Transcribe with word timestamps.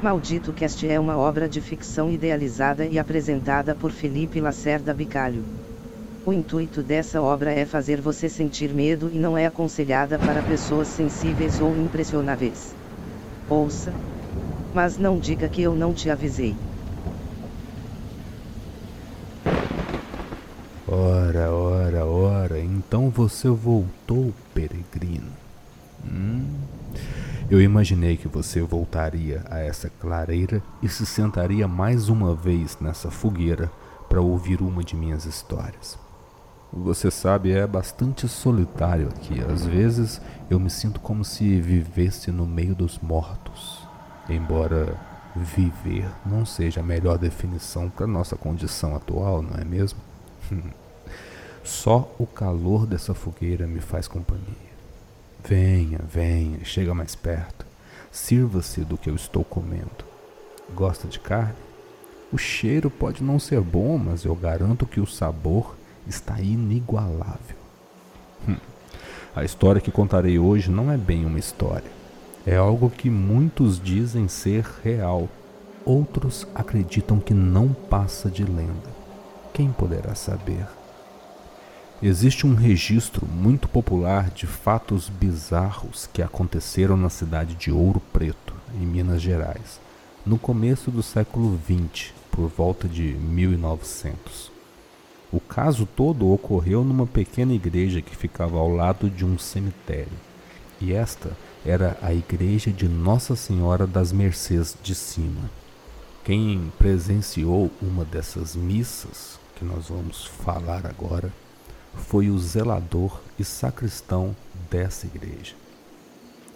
Maldito 0.00 0.52
Cast 0.52 0.88
é 0.88 1.00
uma 1.00 1.16
obra 1.16 1.48
de 1.48 1.60
ficção 1.60 2.08
idealizada 2.08 2.86
e 2.86 3.00
apresentada 3.00 3.74
por 3.74 3.90
Felipe 3.90 4.40
Lacerda 4.40 4.94
Bicalho. 4.94 5.42
O 6.24 6.32
intuito 6.32 6.84
dessa 6.84 7.20
obra 7.20 7.50
é 7.50 7.66
fazer 7.66 8.00
você 8.00 8.28
sentir 8.28 8.72
medo 8.72 9.10
e 9.12 9.18
não 9.18 9.36
é 9.36 9.46
aconselhada 9.46 10.16
para 10.16 10.40
pessoas 10.40 10.86
sensíveis 10.86 11.60
ou 11.60 11.76
impressionáveis. 11.76 12.72
Ouça. 13.48 13.92
Mas 14.72 14.96
não 14.96 15.18
diga 15.18 15.48
que 15.48 15.62
eu 15.62 15.74
não 15.74 15.92
te 15.92 16.08
avisei. 16.08 16.54
Ora, 20.86 21.50
ora, 21.50 22.06
ora, 22.06 22.60
então 22.60 23.10
você 23.10 23.48
voltou, 23.48 24.32
peregrino. 24.54 25.32
Hum, 26.04 26.44
eu 27.50 27.62
imaginei 27.62 28.16
que 28.16 28.28
você 28.28 28.60
voltaria 28.60 29.42
a 29.48 29.58
essa 29.58 29.88
clareira 29.88 30.62
e 30.82 30.88
se 30.88 31.06
sentaria 31.06 31.66
mais 31.66 32.10
uma 32.10 32.34
vez 32.34 32.76
nessa 32.78 33.10
fogueira 33.10 33.72
para 34.06 34.20
ouvir 34.20 34.60
uma 34.60 34.84
de 34.84 34.94
minhas 34.94 35.24
histórias. 35.24 35.98
Você 36.70 37.10
sabe, 37.10 37.52
é 37.52 37.66
bastante 37.66 38.28
solitário 38.28 39.08
aqui. 39.08 39.40
Às 39.42 39.64
vezes 39.64 40.20
eu 40.50 40.60
me 40.60 40.68
sinto 40.68 41.00
como 41.00 41.24
se 41.24 41.58
vivesse 41.58 42.30
no 42.30 42.46
meio 42.46 42.74
dos 42.74 42.98
mortos. 42.98 43.82
Embora 44.28 44.94
viver 45.34 46.06
não 46.26 46.44
seja 46.44 46.80
a 46.80 46.84
melhor 46.84 47.16
definição 47.16 47.88
para 47.88 48.06
nossa 48.06 48.36
condição 48.36 48.94
atual, 48.94 49.40
não 49.40 49.56
é 49.58 49.64
mesmo? 49.64 49.98
Só 51.64 52.14
o 52.18 52.26
calor 52.26 52.86
dessa 52.86 53.14
fogueira 53.14 53.66
me 53.66 53.80
faz 53.80 54.06
companhia. 54.06 54.67
Venha, 55.44 56.00
venha, 56.08 56.64
chega 56.64 56.94
mais 56.94 57.14
perto. 57.14 57.66
Sirva-se 58.10 58.82
do 58.82 58.98
que 58.98 59.08
eu 59.08 59.14
estou 59.14 59.44
comendo. 59.44 60.04
Gosta 60.74 61.08
de 61.08 61.18
carne? 61.18 61.54
O 62.32 62.36
cheiro 62.36 62.90
pode 62.90 63.22
não 63.22 63.38
ser 63.38 63.60
bom, 63.60 63.96
mas 63.96 64.24
eu 64.24 64.34
garanto 64.34 64.86
que 64.86 65.00
o 65.00 65.06
sabor 65.06 65.76
está 66.06 66.40
inigualável. 66.40 67.56
Hum. 68.46 68.56
A 69.34 69.44
história 69.44 69.80
que 69.80 69.90
contarei 69.90 70.38
hoje 70.38 70.70
não 70.70 70.90
é 70.90 70.96
bem 70.96 71.24
uma 71.24 71.38
história. 71.38 71.90
É 72.46 72.56
algo 72.56 72.90
que 72.90 73.08
muitos 73.08 73.80
dizem 73.80 74.28
ser 74.28 74.64
real, 74.82 75.28
outros 75.84 76.46
acreditam 76.54 77.18
que 77.20 77.32
não 77.32 77.68
passa 77.72 78.30
de 78.30 78.44
lenda. 78.44 78.90
Quem 79.52 79.72
poderá 79.72 80.14
saber? 80.14 80.66
Existe 82.00 82.46
um 82.46 82.54
registro 82.54 83.26
muito 83.26 83.68
popular 83.68 84.30
de 84.30 84.46
fatos 84.46 85.08
bizarros 85.08 86.08
que 86.12 86.22
aconteceram 86.22 86.96
na 86.96 87.10
cidade 87.10 87.56
de 87.56 87.72
Ouro 87.72 88.00
Preto, 88.12 88.54
em 88.80 88.86
Minas 88.86 89.20
Gerais, 89.20 89.80
no 90.24 90.38
começo 90.38 90.92
do 90.92 91.02
século 91.02 91.58
XX, 91.66 92.12
por 92.30 92.48
volta 92.48 92.86
de 92.86 93.02
1900. 93.02 94.52
O 95.32 95.40
caso 95.40 95.86
todo 95.86 96.32
ocorreu 96.32 96.84
numa 96.84 97.04
pequena 97.04 97.52
igreja 97.52 98.00
que 98.00 98.14
ficava 98.14 98.56
ao 98.56 98.70
lado 98.70 99.10
de 99.10 99.24
um 99.24 99.36
cemitério, 99.36 100.06
e 100.80 100.92
esta 100.92 101.36
era 101.66 101.98
a 102.00 102.14
igreja 102.14 102.70
de 102.70 102.88
Nossa 102.88 103.34
Senhora 103.34 103.88
das 103.88 104.12
Mercês 104.12 104.76
de 104.80 104.94
Cima. 104.94 105.50
Quem 106.24 106.72
presenciou 106.78 107.72
uma 107.82 108.04
dessas 108.04 108.54
missas 108.54 109.40
que 109.56 109.64
nós 109.64 109.88
vamos 109.88 110.24
falar 110.24 110.86
agora 110.86 111.32
foi 112.06 112.30
o 112.30 112.38
zelador 112.38 113.20
e 113.38 113.44
sacristão 113.44 114.34
dessa 114.70 115.06
igreja. 115.06 115.54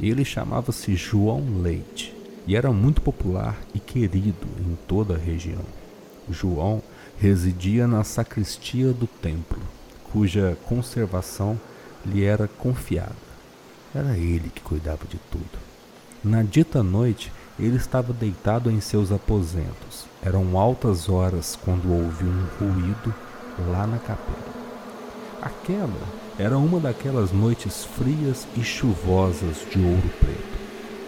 Ele 0.00 0.24
chamava-se 0.24 0.94
João 0.94 1.60
Leite 1.60 2.14
e 2.46 2.56
era 2.56 2.72
muito 2.72 3.00
popular 3.02 3.58
e 3.74 3.78
querido 3.78 4.46
em 4.58 4.76
toda 4.86 5.14
a 5.14 5.18
região. 5.18 5.64
João 6.30 6.82
residia 7.18 7.86
na 7.86 8.04
sacristia 8.04 8.92
do 8.92 9.06
templo, 9.06 9.60
cuja 10.12 10.56
conservação 10.66 11.60
lhe 12.06 12.24
era 12.24 12.48
confiada. 12.48 13.30
Era 13.94 14.16
ele 14.16 14.50
que 14.50 14.62
cuidava 14.62 15.04
de 15.06 15.18
tudo. 15.30 15.58
Na 16.22 16.42
dita 16.42 16.82
noite, 16.82 17.32
ele 17.58 17.76
estava 17.76 18.12
deitado 18.12 18.70
em 18.70 18.80
seus 18.80 19.10
aposentos. 19.12 20.06
Eram 20.22 20.56
altas 20.56 21.08
horas 21.08 21.58
quando 21.62 21.92
ouviu 21.92 22.28
um 22.28 22.46
ruído 22.58 23.14
lá 23.70 23.86
na 23.86 23.98
capela. 23.98 24.59
Aquela 25.42 26.06
era 26.38 26.58
uma 26.58 26.78
daquelas 26.78 27.32
noites 27.32 27.82
frias 27.82 28.46
e 28.58 28.62
chuvosas 28.62 29.66
de 29.70 29.78
Ouro 29.78 30.10
Preto, 30.20 30.58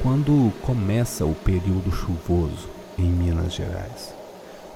quando 0.02 0.50
começa 0.62 1.26
o 1.26 1.34
período 1.34 1.92
chuvoso 1.92 2.66
em 2.98 3.04
Minas 3.04 3.52
Gerais. 3.52 4.14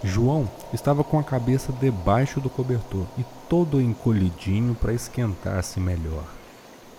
João 0.04 0.46
estava 0.74 1.02
com 1.02 1.18
a 1.18 1.24
cabeça 1.24 1.72
debaixo 1.72 2.38
do 2.38 2.50
cobertor 2.50 3.06
e 3.16 3.24
todo 3.48 3.80
encolhidinho 3.80 4.74
para 4.74 4.92
esquentar-se 4.92 5.80
melhor. 5.80 6.26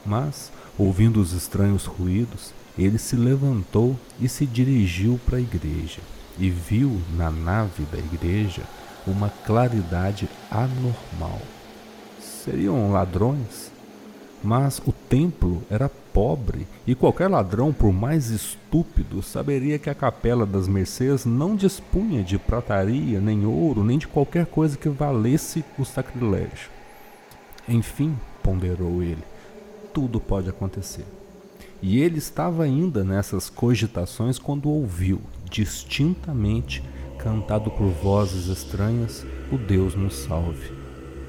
Mas, 0.04 0.52
ouvindo 0.80 1.22
os 1.22 1.34
estranhos 1.34 1.86
ruídos, 1.86 2.54
ele 2.76 2.98
se 2.98 3.16
levantou 3.16 3.96
e 4.20 4.28
se 4.28 4.48
dirigiu 4.48 5.20
para 5.28 5.38
a 5.38 5.42
igreja 5.42 6.02
e 6.40 6.50
viu 6.50 7.00
na 7.16 7.30
nave 7.30 7.84
da 7.92 8.00
igreja 8.00 8.64
uma 9.06 9.30
claridade 9.46 10.28
anormal 10.50 11.40
seriam 12.48 12.92
ladrões. 12.92 13.70
Mas 14.44 14.80
o 14.86 14.92
templo 14.92 15.62
era 15.70 15.90
pobre 15.90 16.66
e 16.86 16.96
qualquer 16.96 17.28
ladrão, 17.28 17.74
por 17.74 17.92
mais 17.92 18.30
estúpido, 18.30 19.22
saberia 19.22 19.78
que 19.78 19.90
a 19.90 19.96
capela 19.96 20.46
das 20.46 20.68
Mercês 20.68 21.26
não 21.26 21.56
dispunha 21.56 22.24
de 22.24 22.38
prataria, 22.38 23.20
nem 23.20 23.46
ouro, 23.46 23.84
nem 23.84 23.98
de 23.98 24.08
qualquer 24.08 24.46
coisa 24.46 24.78
que 24.78 24.88
valesse 24.88 25.66
o 25.78 25.84
sacrilégio. 25.84 26.70
Enfim, 27.68 28.16
ponderou 28.42 29.04
ele, 29.04 29.24
tudo 29.94 30.20
pode 30.20 30.48
acontecer. 30.48 31.06
E 31.82 32.00
ele 32.00 32.20
estava 32.20 32.64
ainda 32.64 33.04
nessas 33.04 33.50
cogitações 33.50 34.40
quando 34.40 34.70
ouviu, 34.70 35.20
distintamente, 35.50 36.84
cantado 37.18 37.70
por 37.72 37.90
vozes 37.90 38.48
estranhas, 38.48 39.26
o 39.52 39.58
Deus 39.58 39.96
nos 39.96 40.16
salve. 40.16 40.87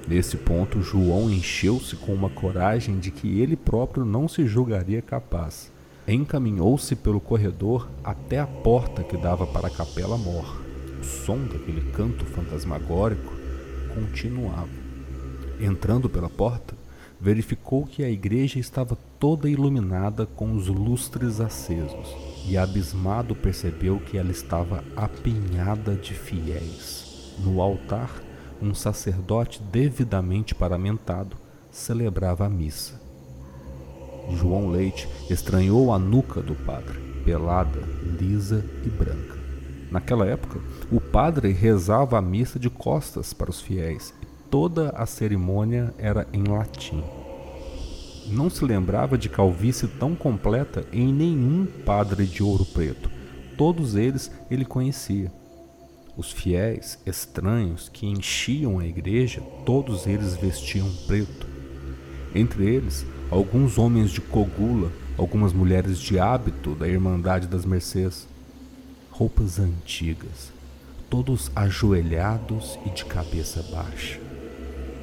Nesse 0.08 0.38
ponto, 0.38 0.80
João 0.80 1.30
encheu-se 1.30 1.94
com 1.94 2.14
uma 2.14 2.30
coragem 2.30 2.98
de 2.98 3.10
que 3.10 3.40
ele 3.40 3.54
próprio 3.54 4.06
não 4.06 4.26
se 4.26 4.46
julgaria 4.46 5.02
capaz. 5.02 5.70
Encaminhou-se 6.06 6.96
pelo 6.96 7.20
corredor 7.20 7.86
até 8.02 8.40
a 8.40 8.46
porta 8.46 9.04
que 9.04 9.18
dava 9.18 9.46
para 9.46 9.66
a 9.66 9.70
capela 9.70 10.16
mor. 10.16 10.62
O 10.98 11.04
som 11.04 11.44
daquele 11.44 11.92
canto 11.92 12.24
fantasmagórico 12.24 13.34
continuava. 13.94 14.70
Entrando 15.60 16.08
pela 16.08 16.30
porta, 16.30 16.74
verificou 17.20 17.84
que 17.84 18.02
a 18.02 18.08
igreja 18.08 18.58
estava 18.58 18.96
toda 19.18 19.50
iluminada 19.50 20.24
com 20.24 20.54
os 20.54 20.68
lustres 20.68 21.38
acesos, 21.38 22.16
e 22.46 22.56
abismado 22.56 23.34
percebeu 23.34 24.00
que 24.00 24.16
ela 24.16 24.30
estava 24.30 24.82
apinhada 24.96 25.94
de 25.94 26.14
fiéis. 26.14 27.34
No 27.44 27.60
altar 27.60 28.22
um 28.60 28.74
sacerdote 28.74 29.62
devidamente 29.62 30.54
paramentado 30.54 31.36
celebrava 31.70 32.46
a 32.46 32.48
missa. 32.48 33.00
João 34.36 34.68
Leite 34.68 35.08
estranhou 35.30 35.92
a 35.92 35.98
nuca 35.98 36.42
do 36.42 36.54
padre, 36.54 36.98
pelada, 37.24 37.80
lisa 38.20 38.64
e 38.84 38.88
branca. 38.88 39.38
Naquela 39.90 40.26
época, 40.26 40.60
o 40.92 41.00
padre 41.00 41.50
rezava 41.52 42.18
a 42.18 42.22
missa 42.22 42.58
de 42.58 42.68
costas 42.68 43.32
para 43.32 43.50
os 43.50 43.60
fiéis 43.60 44.12
e 44.22 44.26
toda 44.50 44.90
a 44.90 45.06
cerimônia 45.06 45.94
era 45.96 46.26
em 46.32 46.44
latim. 46.44 47.02
Não 48.26 48.50
se 48.50 48.62
lembrava 48.62 49.16
de 49.16 49.30
calvície 49.30 49.88
tão 49.88 50.14
completa 50.14 50.84
em 50.92 51.10
nenhum 51.12 51.66
padre 51.86 52.26
de 52.26 52.42
ouro 52.42 52.66
preto. 52.66 53.10
Todos 53.56 53.94
eles 53.94 54.30
ele 54.50 54.66
conhecia. 54.66 55.32
Os 56.18 56.32
fiéis 56.32 56.98
estranhos 57.06 57.88
que 57.88 58.04
enchiam 58.04 58.80
a 58.80 58.84
igreja, 58.84 59.40
todos 59.64 60.04
eles 60.04 60.36
vestiam 60.36 60.90
preto. 61.06 61.46
Entre 62.34 62.66
eles, 62.66 63.06
alguns 63.30 63.78
homens 63.78 64.10
de 64.10 64.20
cogula, 64.20 64.90
algumas 65.16 65.52
mulheres 65.52 65.96
de 65.96 66.18
hábito 66.18 66.74
da 66.74 66.88
Irmandade 66.88 67.46
das 67.46 67.64
Mercês, 67.64 68.26
roupas 69.12 69.60
antigas, 69.60 70.52
todos 71.08 71.52
ajoelhados 71.54 72.76
e 72.84 72.90
de 72.90 73.04
cabeça 73.04 73.62
baixa. 73.70 74.18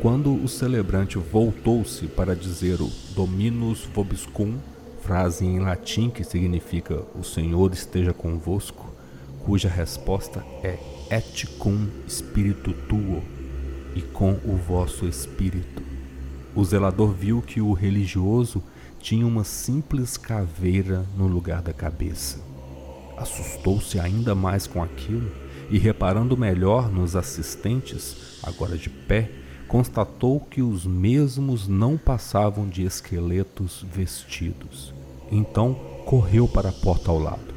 Quando 0.02 0.36
o 0.36 0.50
celebrante 0.50 1.18
voltou-se 1.18 2.08
para 2.08 2.36
dizer 2.36 2.82
o 2.82 2.92
Dominus 3.16 3.86
vobiscum, 3.86 4.58
frase 5.00 5.46
em 5.46 5.60
latim 5.60 6.10
que 6.10 6.26
significa 6.26 7.06
O 7.18 7.24
Senhor 7.24 7.72
esteja 7.72 8.12
convosco, 8.12 8.94
cuja 9.46 9.70
resposta 9.70 10.44
é 10.62 10.95
et 11.10 11.48
cum 11.58 11.88
spiritu 12.08 12.74
tuo, 12.88 13.24
e 13.96 14.02
com 14.02 14.34
o 14.44 14.56
vosso 14.56 15.08
espírito. 15.08 15.82
O 16.54 16.64
zelador 16.64 17.12
viu 17.12 17.42
que 17.42 17.62
o 17.62 17.74
religioso 17.74 18.62
tinha 19.00 19.26
uma 19.26 19.44
simples 19.44 20.18
caveira 20.18 21.06
no 21.18 21.28
lugar 21.28 21.62
da 21.62 21.74
cabeça. 21.74 22.40
assustou-se 23.18 23.98
ainda 24.00 24.36
mais 24.36 24.68
com 24.68 24.84
aquilo 24.84 25.32
e, 25.70 25.78
reparando 25.78 26.38
melhor 26.38 26.92
nos 26.92 27.16
assistentes, 27.16 28.40
agora 28.44 28.78
de 28.78 28.90
pé, 28.90 29.32
constatou 29.68 30.40
que 30.40 30.62
os 30.62 30.86
mesmos 30.86 31.68
não 31.68 31.98
passavam 31.98 32.68
de 32.68 32.84
esqueletos 32.84 33.86
vestidos. 33.92 34.94
Então 35.32 35.74
correu 36.06 36.48
para 36.48 36.70
a 36.70 36.74
porta 36.74 37.10
ao 37.10 37.18
lado. 37.18 37.55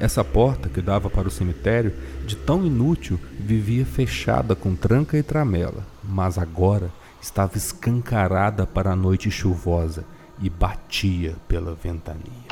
Essa 0.00 0.24
porta, 0.24 0.70
que 0.70 0.80
dava 0.80 1.10
para 1.10 1.28
o 1.28 1.30
cemitério, 1.30 1.94
de 2.26 2.34
tão 2.34 2.64
inútil, 2.64 3.20
vivia 3.38 3.84
fechada 3.84 4.56
com 4.56 4.74
tranca 4.74 5.18
e 5.18 5.22
tramela, 5.22 5.84
mas 6.02 6.38
agora 6.38 6.90
estava 7.20 7.58
escancarada 7.58 8.66
para 8.66 8.92
a 8.92 8.96
noite 8.96 9.30
chuvosa 9.30 10.02
e 10.40 10.48
batia 10.48 11.36
pela 11.46 11.74
ventania. 11.74 12.48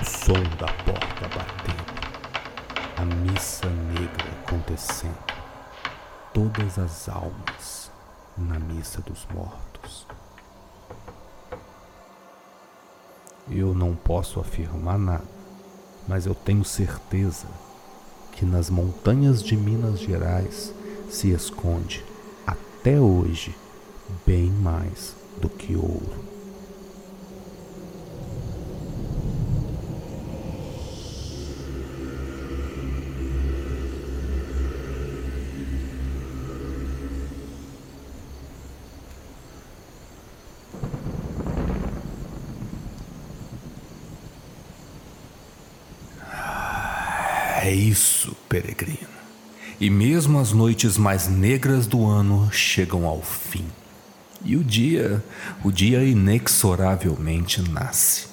O 0.00 0.04
som 0.06 0.42
da 0.58 0.72
porta 0.84 1.28
batendo, 1.28 1.84
a 2.96 3.04
missa 3.04 3.68
negra 3.68 4.26
acontecendo, 4.42 5.18
todas 6.32 6.78
as 6.78 7.10
almas 7.10 7.92
na 8.38 8.58
missa 8.58 9.02
dos 9.02 9.26
mortos. 9.34 10.06
Eu 13.50 13.74
não 13.74 13.94
posso 13.94 14.40
afirmar 14.40 14.98
nada, 14.98 15.33
mas 16.08 16.26
eu 16.26 16.34
tenho 16.34 16.64
certeza 16.64 17.46
que 18.32 18.44
nas 18.44 18.68
montanhas 18.68 19.42
de 19.42 19.56
Minas 19.56 20.00
Gerais 20.00 20.72
se 21.10 21.30
esconde, 21.30 22.04
até 22.46 23.00
hoje, 23.00 23.54
bem 24.26 24.50
mais 24.50 25.14
do 25.40 25.48
que 25.48 25.76
ouro. 25.76 26.23
É 47.64 47.70
isso, 47.70 48.36
peregrino. 48.46 49.08
E 49.80 49.88
mesmo 49.88 50.38
as 50.38 50.52
noites 50.52 50.98
mais 50.98 51.28
negras 51.28 51.86
do 51.86 52.06
ano 52.06 52.52
chegam 52.52 53.06
ao 53.06 53.22
fim. 53.22 53.64
E 54.44 54.54
o 54.54 54.62
dia, 54.62 55.24
o 55.64 55.72
dia 55.72 56.04
inexoravelmente 56.04 57.62
nasce. 57.62 58.26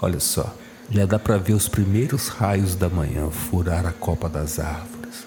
Olha 0.00 0.20
só, 0.20 0.54
já 0.88 1.06
dá 1.06 1.18
para 1.18 1.38
ver 1.38 1.54
os 1.54 1.68
primeiros 1.68 2.28
raios 2.28 2.76
da 2.76 2.88
manhã 2.88 3.28
furar 3.32 3.84
a 3.84 3.90
copa 3.92 4.28
das 4.28 4.60
árvores. 4.60 5.26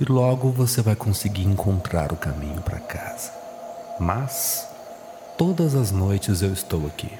E 0.00 0.04
logo 0.04 0.52
você 0.52 0.80
vai 0.80 0.94
conseguir 0.94 1.42
encontrar 1.42 2.12
o 2.12 2.16
caminho 2.16 2.62
para 2.62 2.78
casa. 2.78 3.32
Mas 3.98 4.64
todas 5.36 5.74
as 5.74 5.90
noites 5.90 6.42
eu 6.42 6.52
estou 6.52 6.86
aqui 6.86 7.10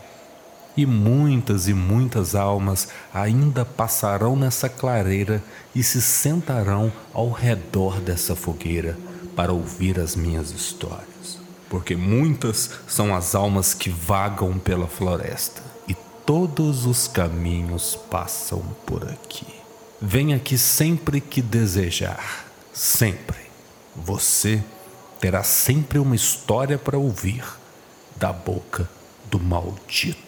e 0.77 0.85
muitas 0.85 1.69
e 1.69 1.75
muitas 1.75 2.35
almas 2.35 2.89
ainda 3.13 3.65
passarão 3.65 4.37
nessa 4.37 4.69
clareira 4.69 5.43
e 5.75 5.83
se 5.83 6.03
sentarão 6.03 6.93
ao 7.13 7.31
redor 7.31 8.01
dessa 8.01 8.37
fogueira 8.37 8.99
para 9.35 9.53
ouvir 9.53 9.99
as 9.99 10.15
minhas 10.15 10.51
histórias. 10.51 11.39
Porque 11.69 11.97
muitas 11.97 12.71
são 12.87 13.15
as 13.15 13.35
almas 13.35 13.75
que 13.75 13.91
vagam 13.91 14.59
pela 14.59 14.87
floresta 14.87 15.63
e 15.89 15.95
todos 16.25 16.87
os 16.87 17.09
caminhos 17.09 17.99
passam 18.11 18.63
por 18.85 19.05
aqui. 19.05 19.47
Vem 20.01 20.35
aqui 20.35 20.59
sempre 20.59 21.21
que 21.21 21.41
desejar, 21.41 22.47
sempre. 22.73 23.47
Você 23.95 24.63
terá 25.19 25.43
sempre 25.43 25.99
uma 25.99 26.15
história 26.15 26.77
para 26.77 26.99
ouvir 26.99 27.43
da 28.17 28.33
boca 28.33 28.89
do 29.31 29.41
maldito. 29.41 30.26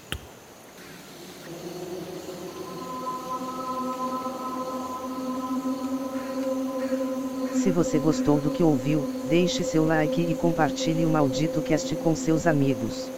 Se 7.69 7.73
você 7.73 7.99
gostou 7.99 8.41
do 8.41 8.51
que 8.51 8.63
ouviu, 8.63 9.07
deixe 9.29 9.63
seu 9.63 9.85
like 9.85 10.23
e 10.23 10.35
compartilhe 10.35 11.05
o 11.05 11.11
maldito 11.11 11.61
cast 11.61 11.95
com 11.97 12.15
seus 12.15 12.47
amigos. 12.47 13.13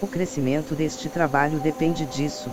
O 0.00 0.06
crescimento 0.06 0.74
deste 0.74 1.10
trabalho 1.10 1.60
depende 1.60 2.06
disso, 2.06 2.50